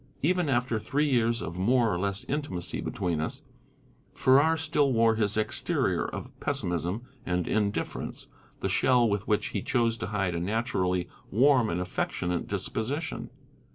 Even 0.23 0.49
after 0.49 0.79
three 0.79 1.05
years 1.07 1.43
of 1.43 1.59
more 1.59 1.93
or 1.93 1.99
less 1.99 2.23
intimacy 2.27 2.81
between 2.81 3.21
us, 3.21 3.43
Farrar 4.15 4.57
still 4.57 4.91
wore 4.91 5.13
his 5.13 5.37
exterior 5.37 6.05
of 6.05 6.31
pessimism 6.39 7.03
and 7.23 7.47
indifference, 7.47 8.25
the 8.61 8.67
shell 8.67 9.07
with 9.07 9.27
which 9.27 9.49
he 9.49 9.61
chose 9.61 9.97
to 9.97 10.07
hide 10.07 10.33
a 10.33 10.39
naturally 10.39 11.07
warm 11.29 11.69
and 11.69 11.79
affectionate 11.79 12.47
disposition. 12.47 13.29